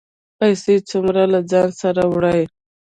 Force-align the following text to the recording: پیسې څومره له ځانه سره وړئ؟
پیسې 0.39 0.75
څومره 0.89 1.21
له 1.33 1.39
ځانه 1.51 1.73
سره 1.81 2.01
وړئ؟ 2.13 2.41